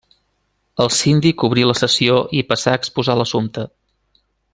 El 0.85 0.89
síndic 0.99 1.43
obrí 1.47 1.65
la 1.71 1.75
sessió 1.81 2.17
i 2.39 2.43
passà 2.53 2.73
a 2.73 2.81
exposar 2.81 3.17
l'assumpte. 3.21 3.67